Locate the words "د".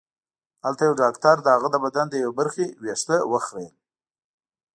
1.41-1.47, 1.71-1.75, 2.09-2.15